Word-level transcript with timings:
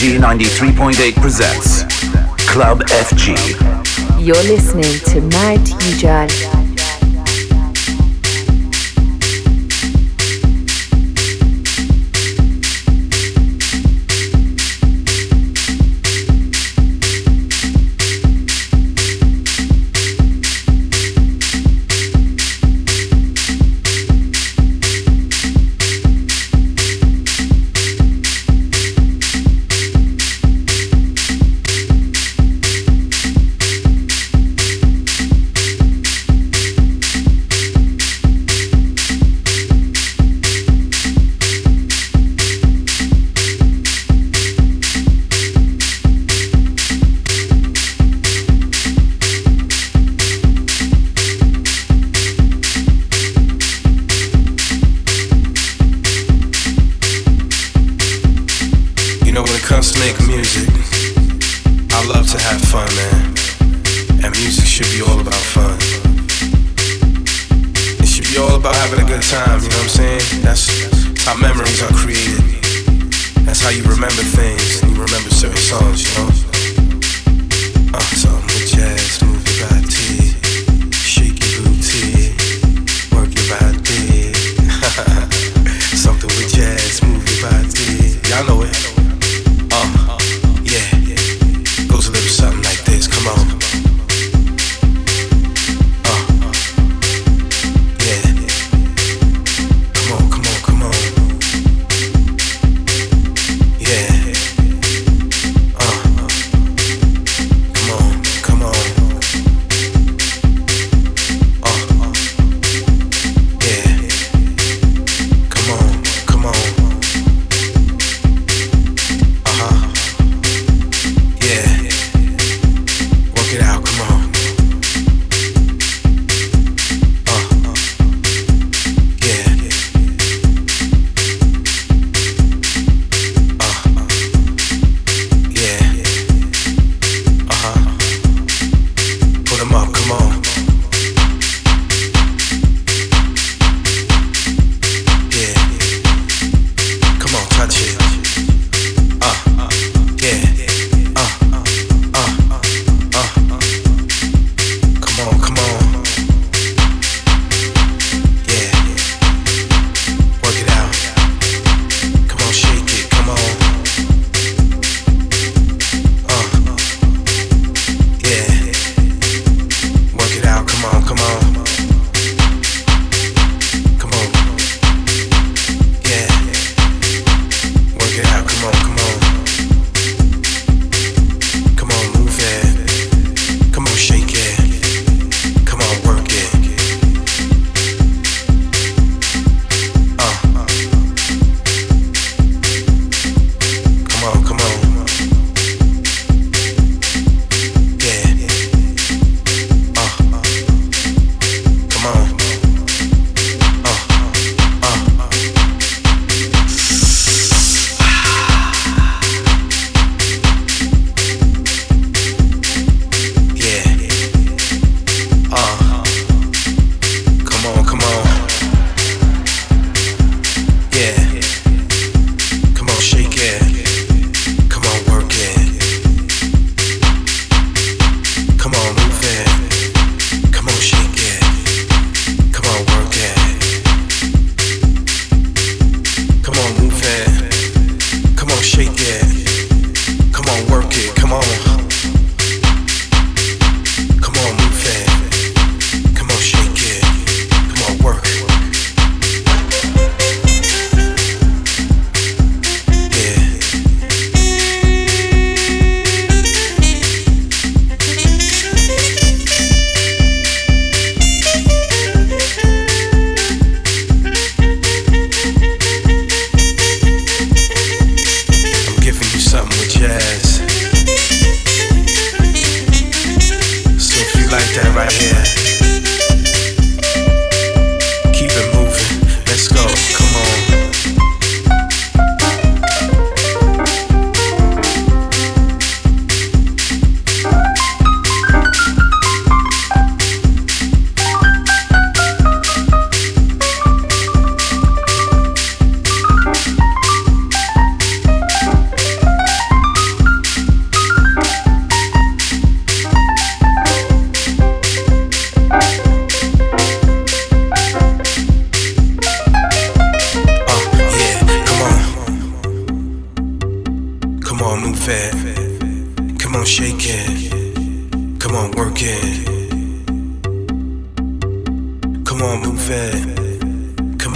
FG 0.00 0.18
93.8 0.18 1.14
presents 1.20 1.82
Club 2.48 2.80
FG. 2.84 3.36
You're 4.18 4.34
listening 4.44 4.98
to 5.12 5.20
Mad 5.20 5.60
Tijan. 5.60 6.59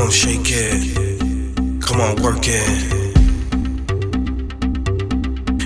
On, 0.04 0.10
shake 0.10 0.50
it. 0.50 1.80
Come 1.80 2.00
on, 2.00 2.16
work 2.22 2.42
it. 2.42 3.04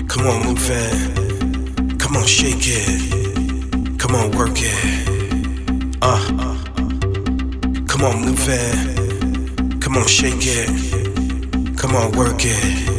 Come 0.07 0.27
on, 0.27 0.45
move 0.45 0.69
it. 0.69 1.99
Come 1.99 2.15
on, 2.15 2.25
shake 2.25 2.67
it. 2.67 3.99
Come 3.99 4.15
on, 4.15 4.31
work 4.31 4.57
it. 4.57 5.97
Uh. 6.01 6.19
Come 7.87 8.03
on, 8.03 8.21
move 8.21 8.47
it. 8.47 9.81
Come 9.81 9.97
on, 9.97 10.07
shake 10.07 10.45
it. 10.45 11.77
Come 11.77 11.95
on, 11.95 12.11
work 12.13 12.45
it. 12.45 12.98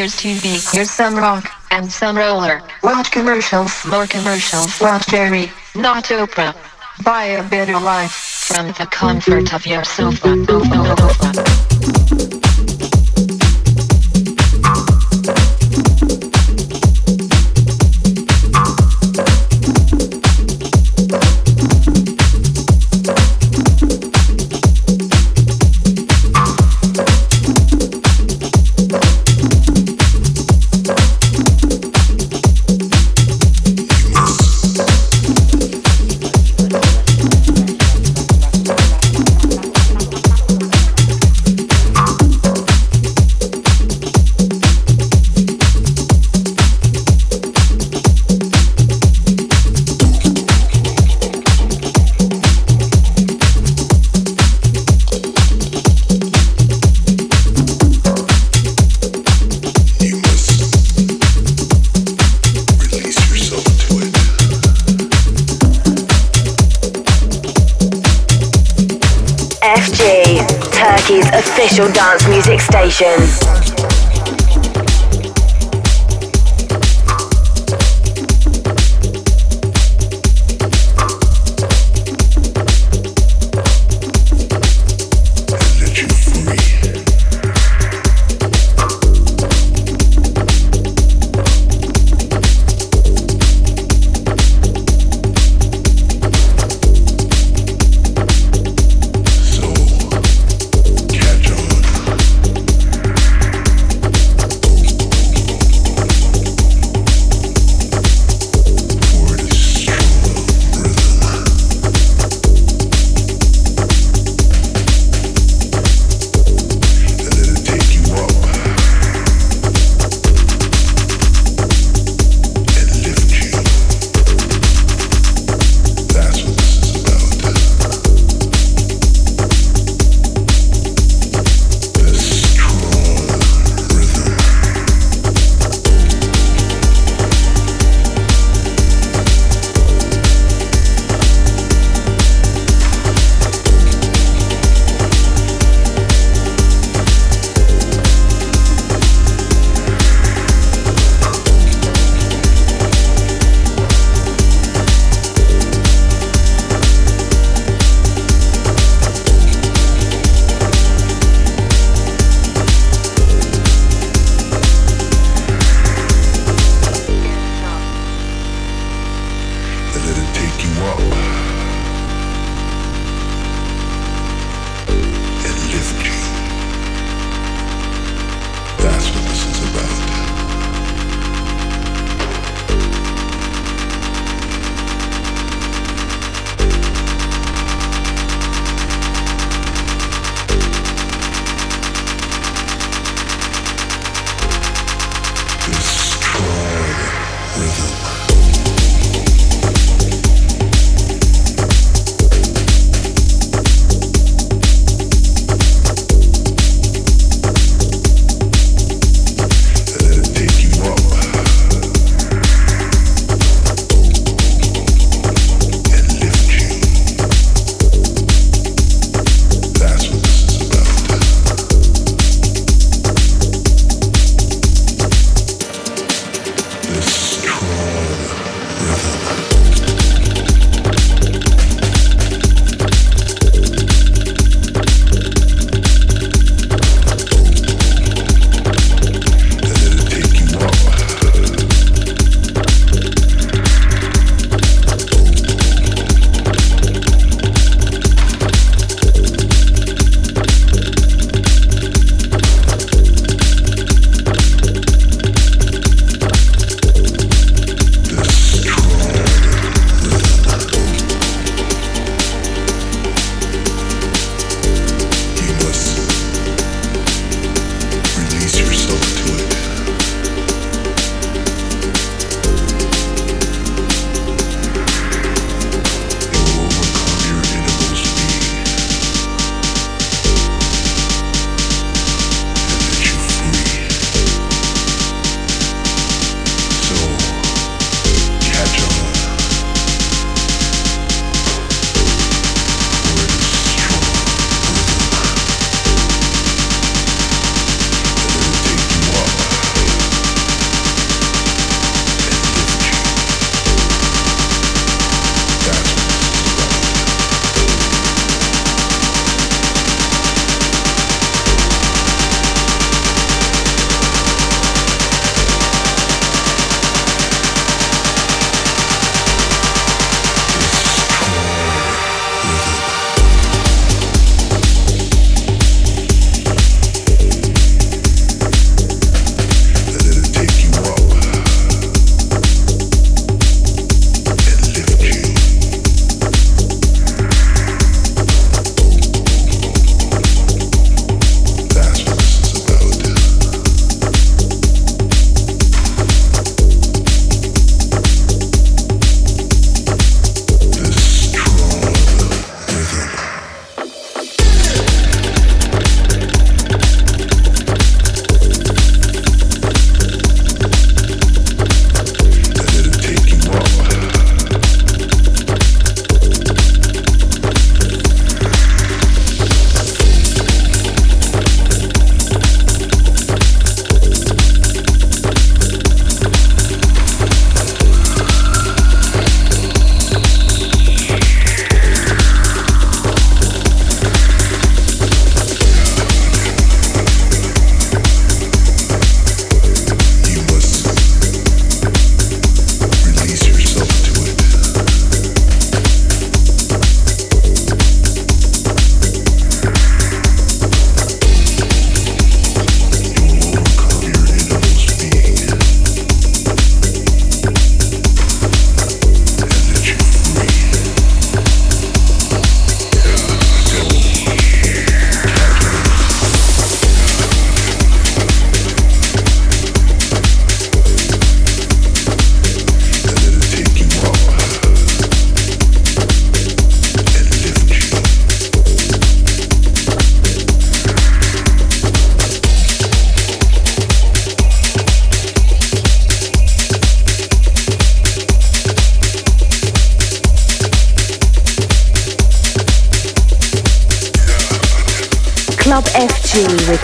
here's 0.00 0.16
TV, 0.16 0.74
here's 0.74 0.90
some 0.90 1.14
rock, 1.14 1.52
and 1.70 1.92
some 1.92 2.16
roller. 2.16 2.62
Watch 2.82 3.10
commercials, 3.10 3.84
more 3.84 4.06
commercials. 4.06 4.80
Watch 4.80 5.06
Jerry, 5.08 5.52
not 5.74 6.04
Oprah. 6.04 6.56
Buy 7.04 7.24
a 7.24 7.46
better 7.46 7.78
life 7.78 8.10
from 8.10 8.68
the 8.68 8.86
comfort 8.90 9.52
of 9.52 9.66
your 9.66 9.84
sofa. 9.84 11.59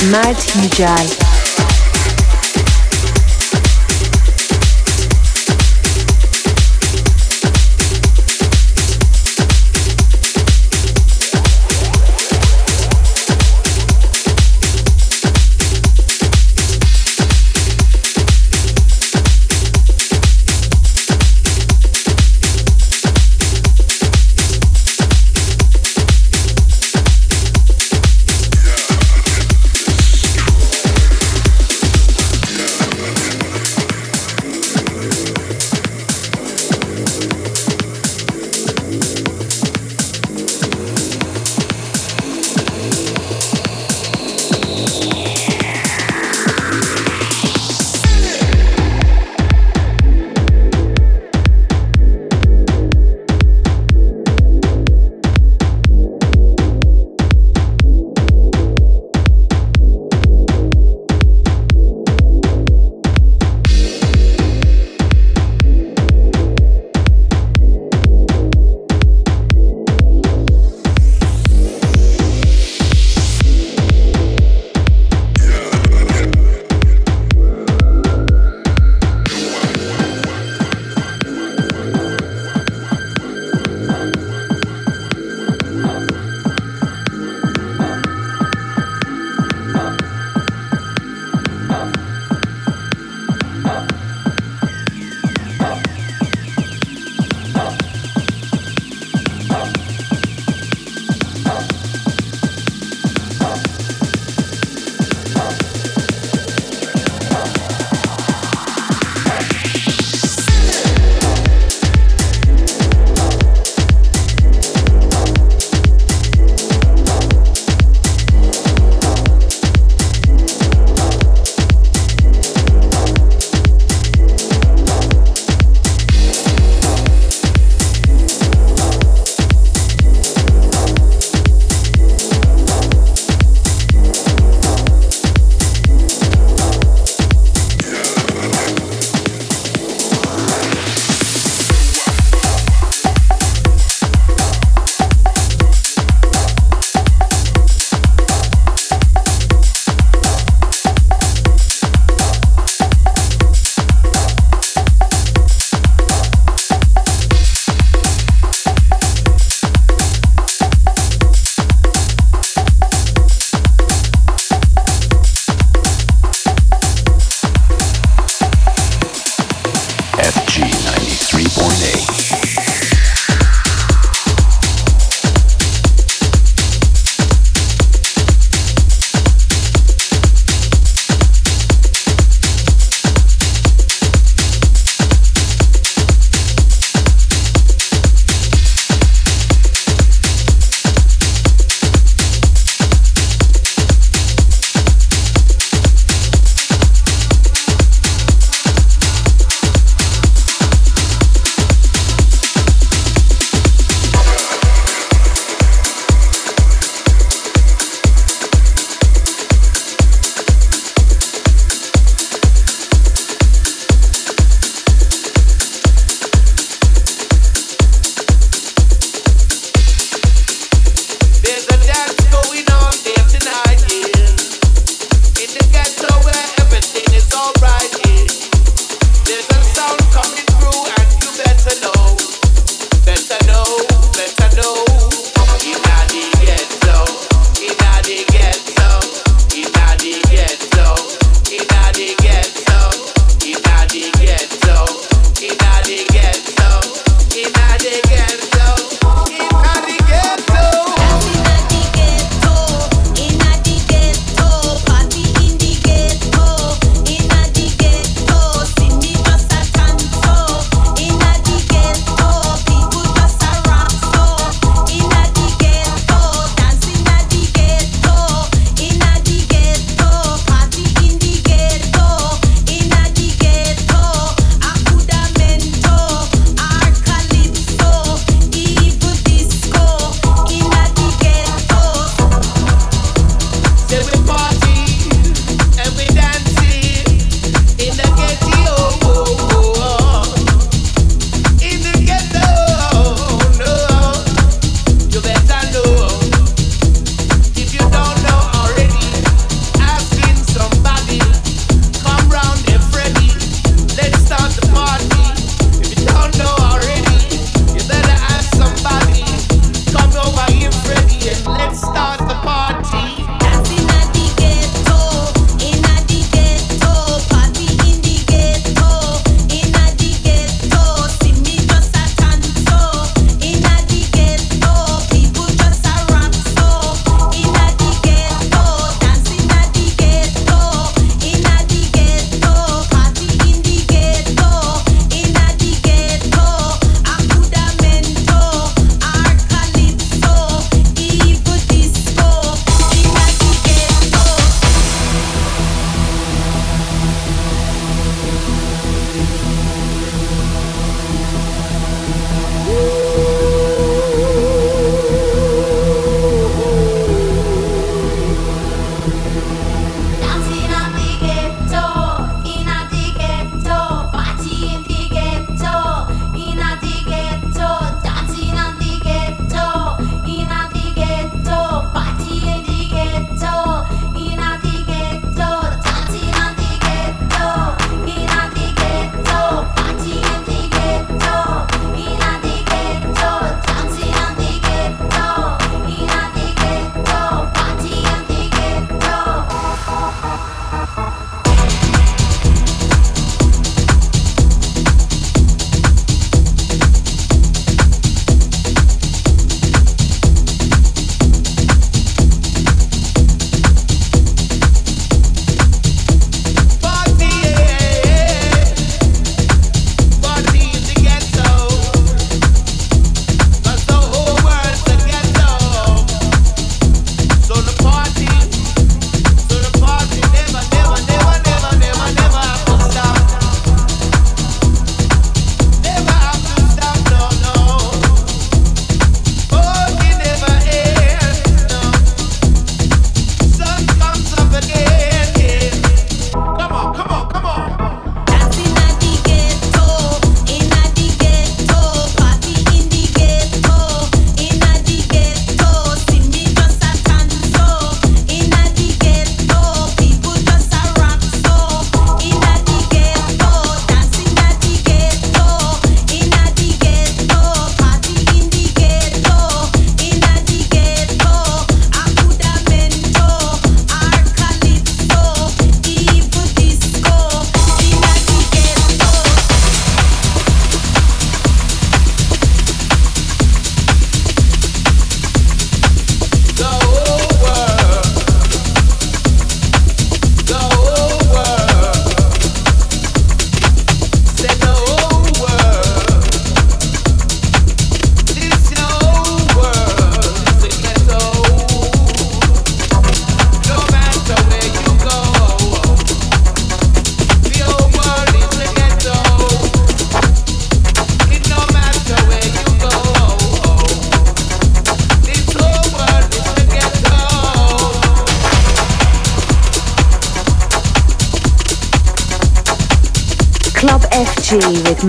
With 0.07 1.26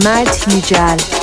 with 0.07 0.71
Mad 0.71 1.16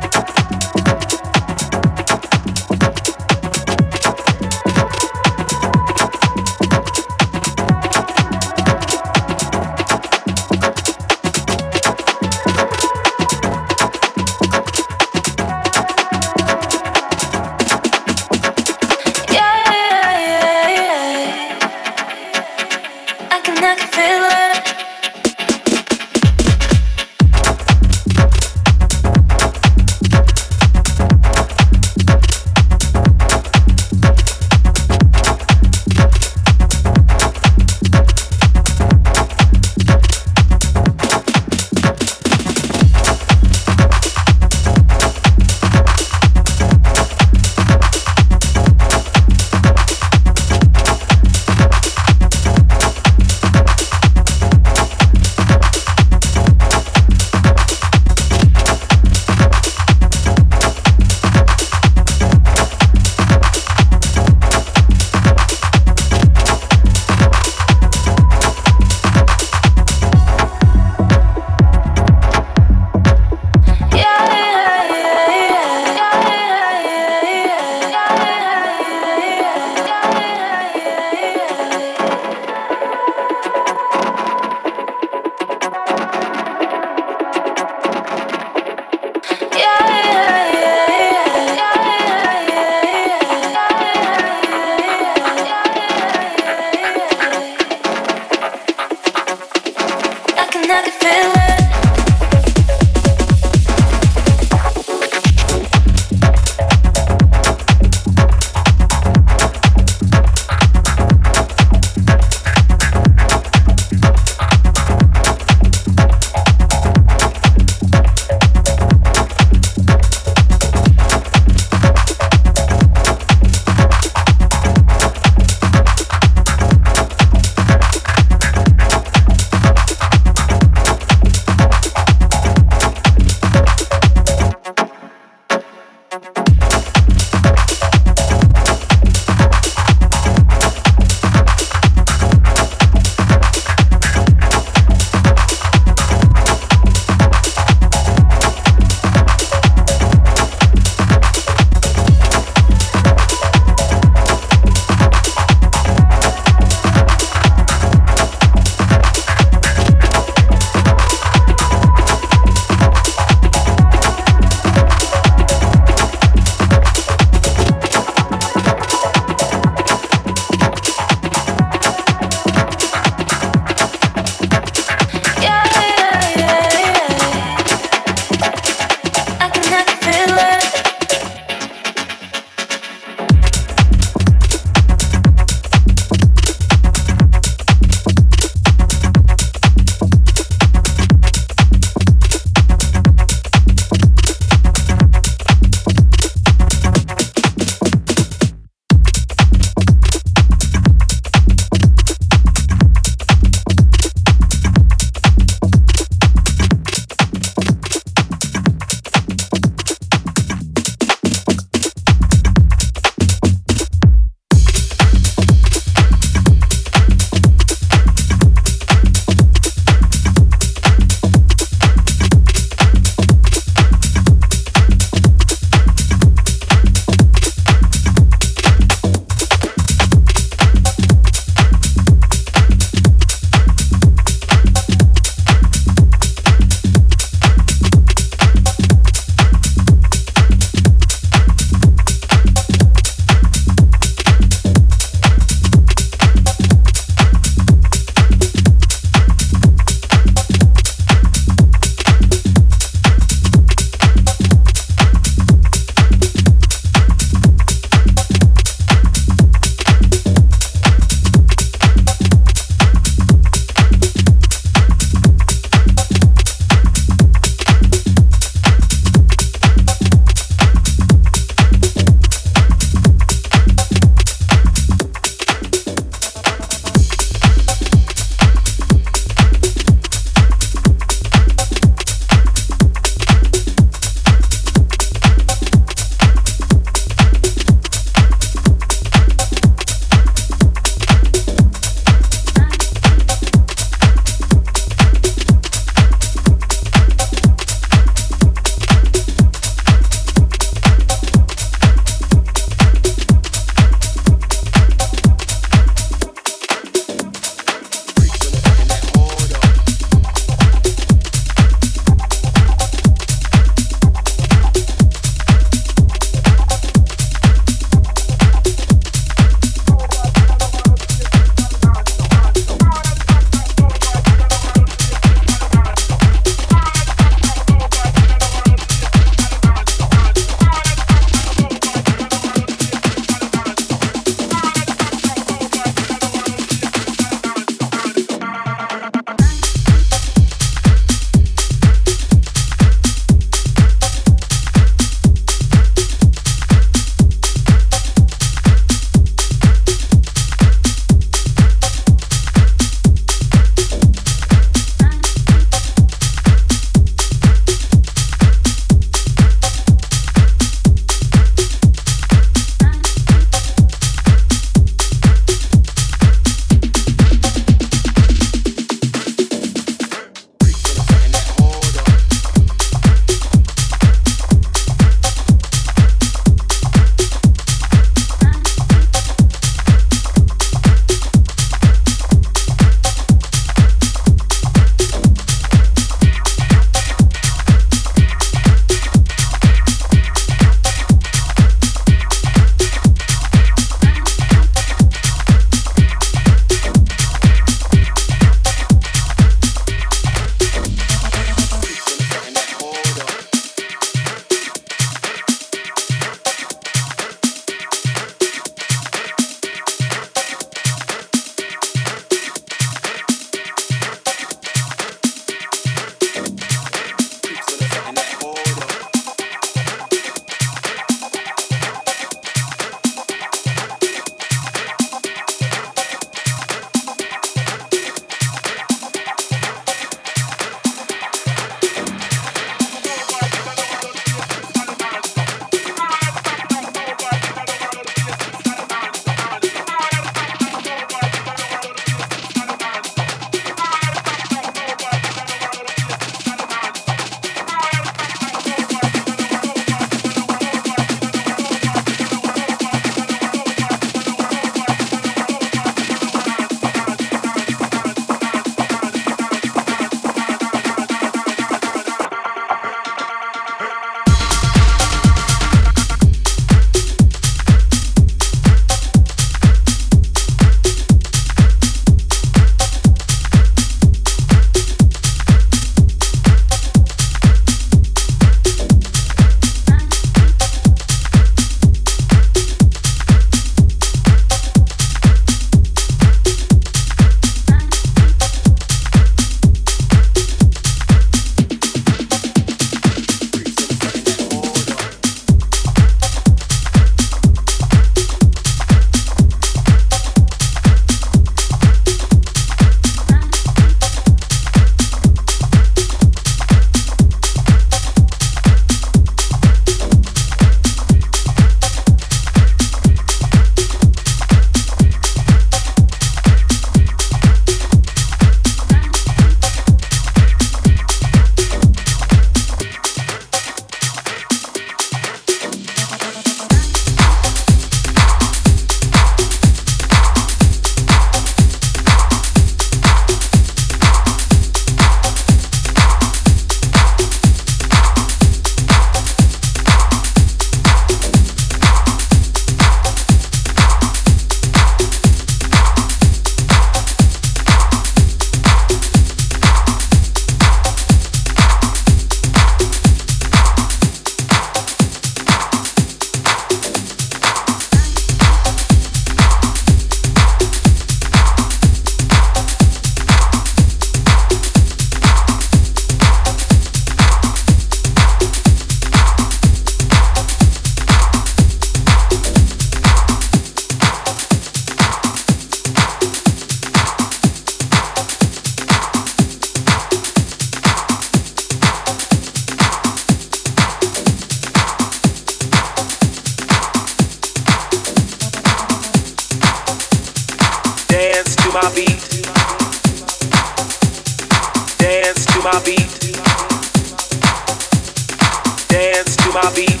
to 599.50 599.56
my 599.56 599.72
beat. 599.74 600.00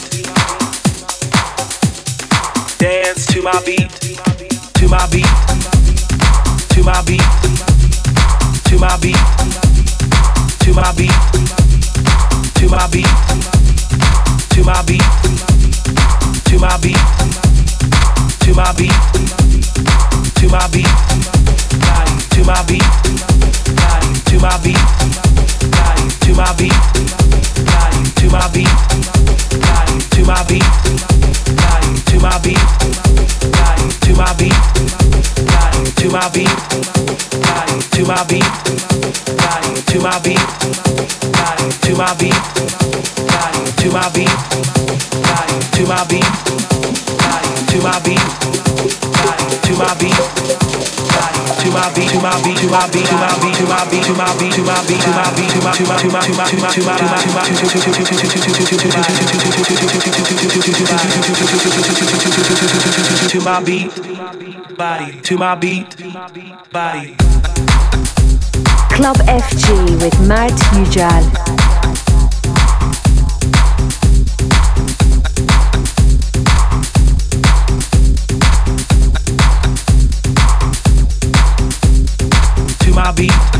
Dance 2.78 3.26
to 3.26 3.42
my 3.42 3.60
beat. 3.66 3.90
To 4.74 4.88
my 4.88 5.06
beat. 5.10 5.26
To 6.70 6.82
my 6.84 7.02
beat. 7.02 7.20
To 8.68 8.78
my 8.78 8.96
beat. 9.00 9.16
To 10.60 10.72
my 10.72 10.92
beat. 10.96 11.10
To 12.54 12.68
my 12.68 12.86
beat. 12.92 13.06
To 14.54 14.62
my 14.64 14.82
beat. 14.86 15.02
To 16.44 16.58
my 16.58 16.76
beat. 16.78 17.00
To 18.44 18.54
my 18.54 18.72
beat. 18.76 18.94
To 20.38 20.48
my 20.48 20.68
beat. 20.70 20.92
To 22.30 22.44
my 22.44 22.62
beat. 22.68 22.90
To 24.30 24.38
my 24.38 24.58
beat. 24.62 24.78
To 26.20 26.34
my 26.34 26.54
beat 26.56 27.39
to 28.16 28.26
my 34.14 34.34
beat, 34.36 35.69
to 35.84 36.08
my 36.10 36.28
beat, 36.34 36.50
body 37.40 37.80
to 37.94 38.04
my 38.04 38.24
beat, 38.28 38.44
body 39.40 39.80
to 39.86 39.98
my 40.00 40.18
beat, 40.20 40.40
body 41.32 41.70
to 41.80 41.94
my 41.96 42.12
beat, 42.20 42.36
body 43.30 43.64
to 43.80 43.88
my 43.92 44.08
beat, 44.12 44.34
body 45.24 45.56
to 45.72 45.84
my 45.86 46.04
beat, 46.08 46.28
body 46.50 47.58
to 47.70 47.80
my 47.80 47.96
beat, 48.00 48.20
body 49.24 49.48
to 49.64 49.74
my 49.78 49.94
beat, 49.98 50.20
body 50.20 50.48
to 50.50 50.64
my 51.32 51.54
beat, 51.60 51.60
to 51.60 51.72
my 51.72 51.96
beat, 52.00 52.08
to 52.10 52.20
my 52.20 52.36
beat, 52.42 52.56
to 52.56 52.68
my 52.68 52.84
beat, 52.84 53.00
to 53.00 53.64
my 53.64 53.84
beat, 53.88 54.04
to 54.04 54.12
my 54.12 54.34
beat, 54.36 54.52
to 54.52 54.62
my 54.62 54.84
beat, 54.84 55.00
to 55.00 55.12
my 55.12 55.32
beat, 55.32 55.50
to 55.50 55.60
my 55.60 55.70
to 55.70 55.86
my 55.86 55.96
to 55.96 55.96
my 55.96 56.00
to 56.00 56.10
my 56.10 56.20
to 56.20 56.36
my 56.36 56.40
to 56.40 56.48
my 56.50 56.68
to 56.68 56.84
my 56.84 56.84
to 56.84 56.84
my 56.84 56.90
to 56.90 57.16
my 57.16 57.20
to 57.20 57.30
my 57.30 57.60
to 63.30 63.40
my 63.40 63.60
beat 63.64 64.19
body, 64.76 65.20
to 65.22 65.36
my 65.36 65.54
beat, 65.56 65.96
body. 66.70 67.16
Club 68.94 69.16
FG 69.26 70.00
with 70.00 70.28
Mert 70.28 70.52
Ujal. 70.74 71.50
beat. 83.20 83.59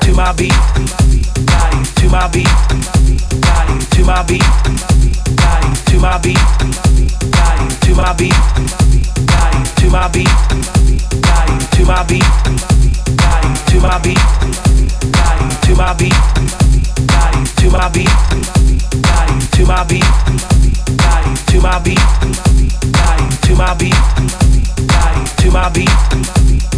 to 0.00 0.14
my 0.14 0.32
beat, 0.32 0.52
beat 25.70 26.77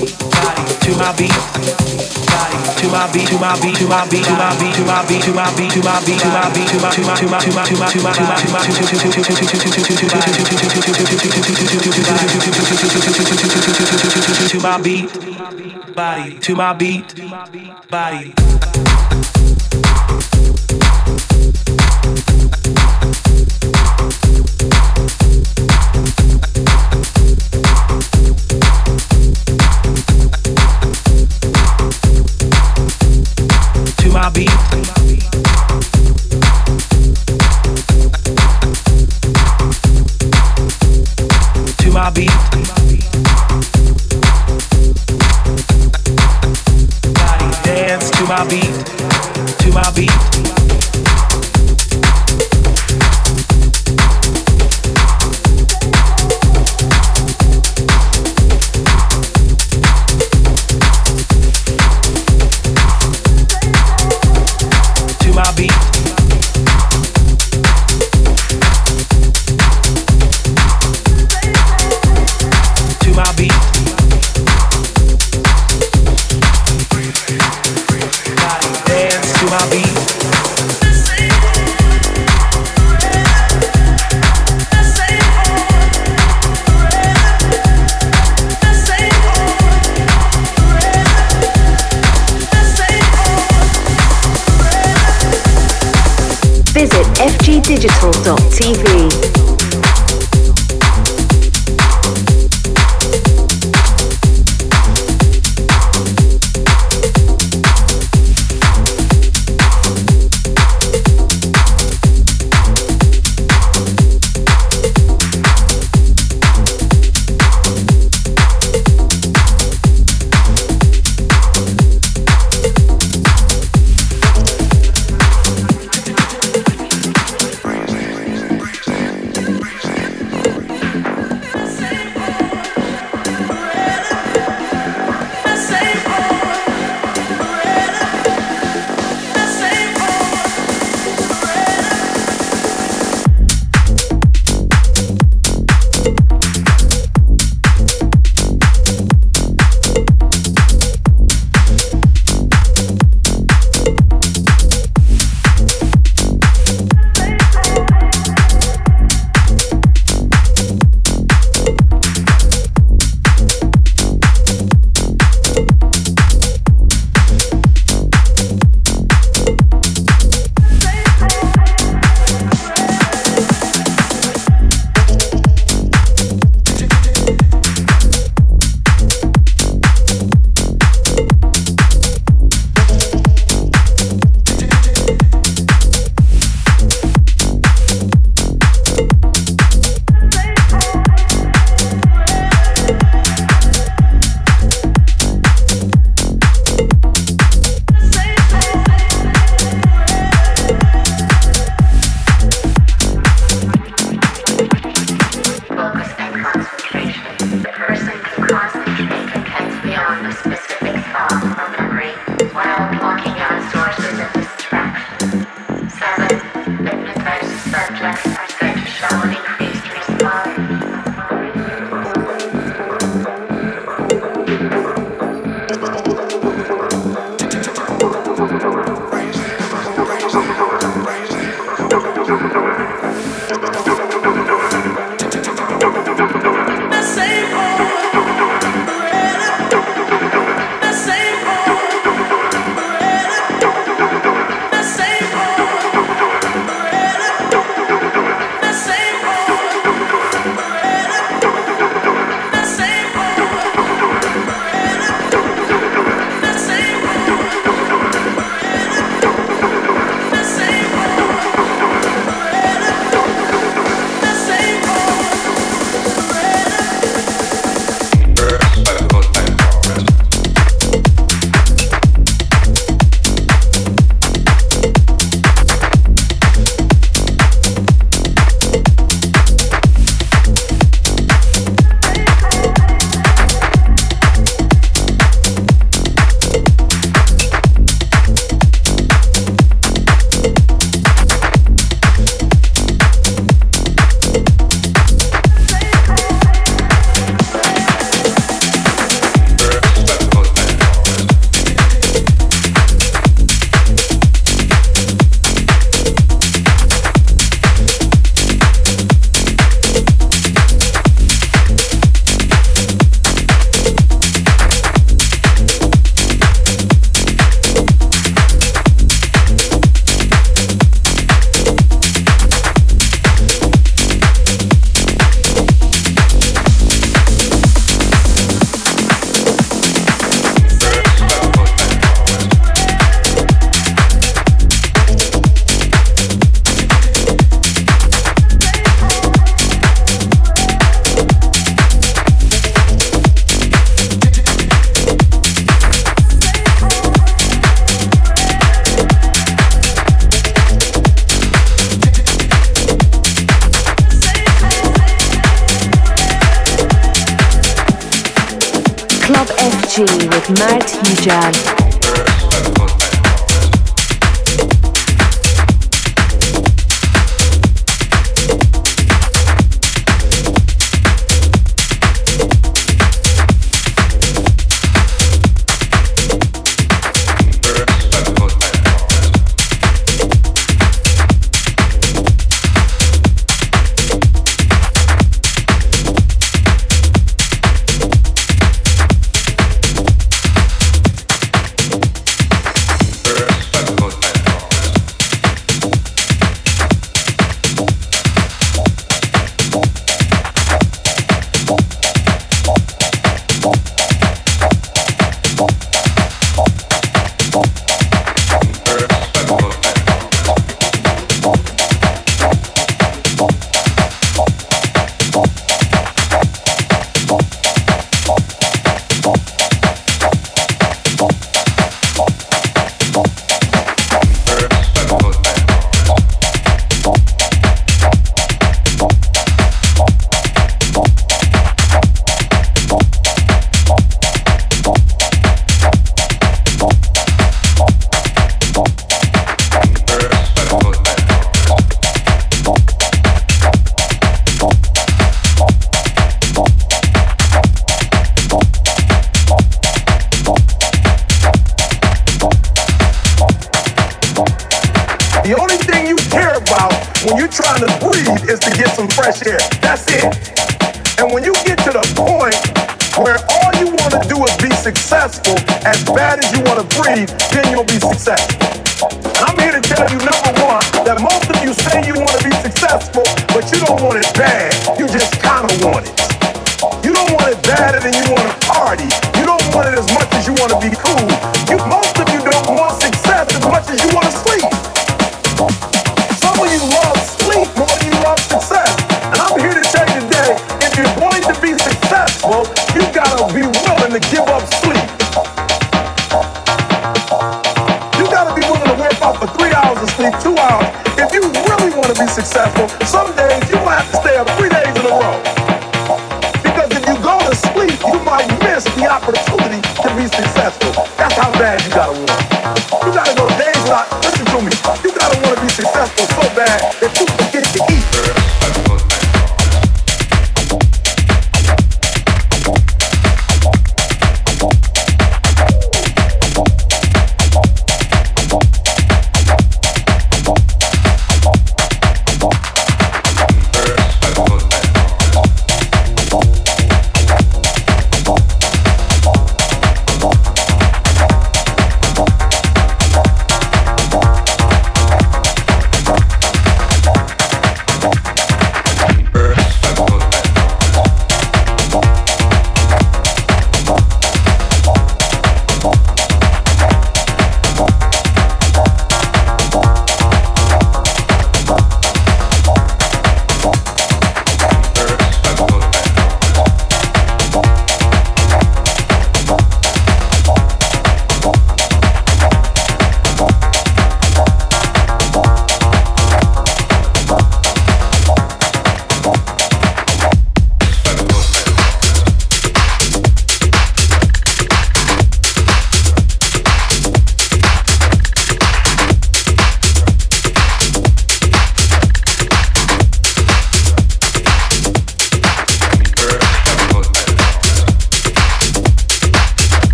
body 0.00 0.64
to 0.80 0.90
my 0.96 1.12
beat 1.12 1.36
body 2.32 2.56
to 2.80 2.88
my 2.88 3.04
beat 3.12 3.28
to 3.28 3.36
my 3.36 3.52
beat 3.60 3.76
to 3.76 3.86
my 3.86 4.00
beat 4.08 4.24
to 4.24 4.32
my 4.32 4.48
beat 4.56 4.72
to 4.72 4.84
my 4.84 5.04
beat 5.04 5.22
to 5.22 5.32
my 5.32 5.52
beat 5.52 5.70
to 5.70 5.80
my 5.82 6.00
beat 6.04 6.20
to 6.20 6.28
my 6.30 6.48
beat 6.54 6.68
to 6.68 6.78
my 6.80 6.90
to 6.90 7.02
my 7.04 7.14
to 7.14 7.28
my 7.28 7.40
to 7.40 7.50
my 7.50 7.64
to 7.64 7.76
my 7.76 7.92
to 7.92 8.00
my 8.00 8.12
to 8.12 8.16
my 8.16 8.16
to 8.16 8.24
my 8.24 8.40
to 8.40 8.50
my 8.50 8.50
to 8.50 8.50
my 8.50 9.60
to 14.48 14.58
my 14.60 14.80
beat 14.80 15.94
body 15.94 16.38
to 16.38 16.54
my 16.54 16.72
beat 16.72 17.04
body 17.90 18.34
To 34.30 34.46
my 41.90 42.10
beat. 42.10 42.30
Body 47.14 47.50
dance 47.64 48.10
to 48.10 48.24
my 48.24 48.44
beat. 48.48 48.86
To 49.58 49.72
my 49.72 49.90
beat. 49.96 50.49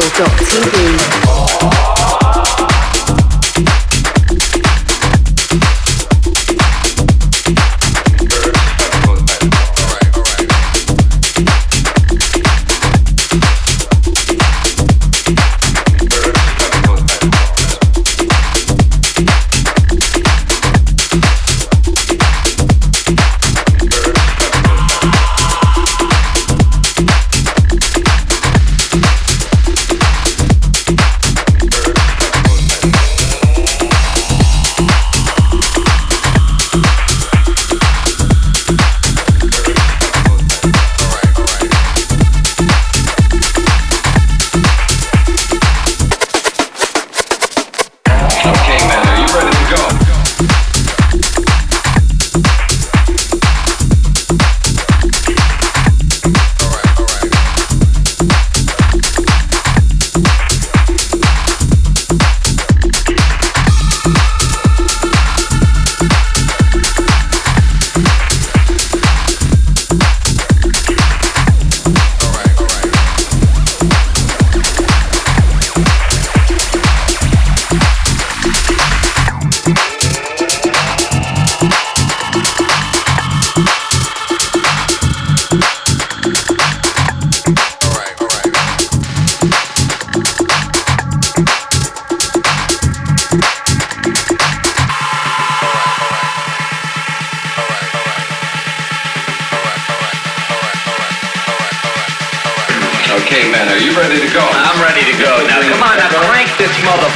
Central.tv. 0.00 0.79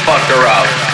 motherfucker 0.02 0.44
up. 0.46 0.93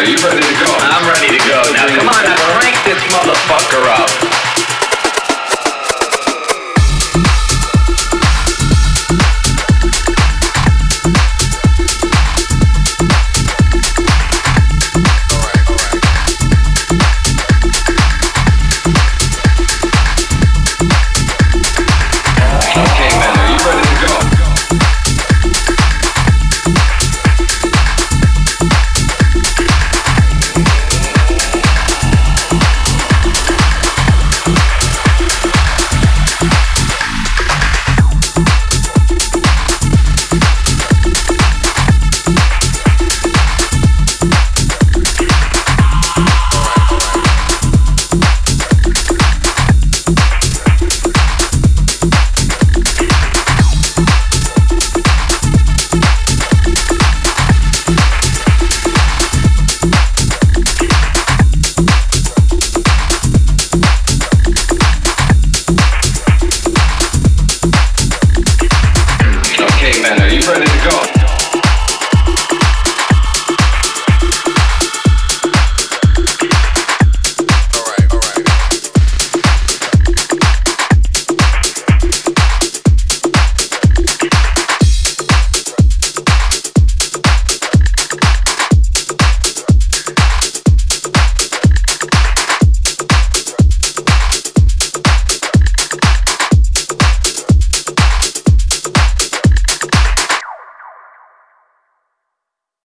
Are 0.00 0.06
you 0.06 0.16
ready 0.16 0.40
to 0.40 0.64
go? 0.64 0.72
I'm 0.80 1.06
ready 1.12 1.28
to 1.28 1.46
go. 1.46 1.60
Now 1.76 1.86
come 1.86 2.08
on, 2.08 2.24
now 2.24 2.34
crank 2.56 2.74
this 2.88 3.04
motherfucker 3.12 3.84
up. 3.84 4.49